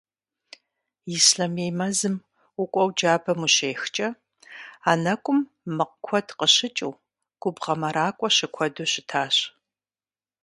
[1.15, 2.15] Ислъэмей мэзым
[2.61, 4.07] укӏуэу джабэм ущехкӏэ,
[4.89, 5.39] а нэкӏум
[5.75, 6.93] мэкъу куэду къыщыкӏыу,
[7.41, 9.35] губгъуэ мэракӏуэ щыкуэду щытащ.